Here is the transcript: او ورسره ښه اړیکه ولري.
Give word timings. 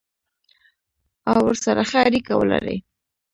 او 1.29 1.37
ورسره 1.47 1.83
ښه 1.89 1.99
اړیکه 2.07 2.33
ولري. 2.35 2.77